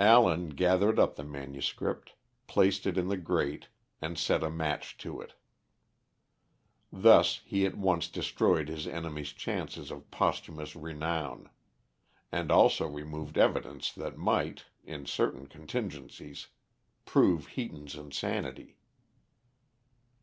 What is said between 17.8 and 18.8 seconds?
insanity.